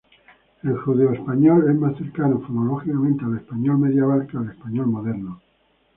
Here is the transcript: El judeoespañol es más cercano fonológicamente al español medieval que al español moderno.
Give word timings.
El 0.63 0.77
judeoespañol 0.79 1.69
es 1.69 1.75
más 1.77 1.95
cercano 1.95 2.39
fonológicamente 2.39 3.23
al 3.23 3.35
español 3.37 3.77
medieval 3.77 4.25
que 4.25 4.37
al 4.37 4.49
español 4.49 4.87
moderno. 4.87 5.39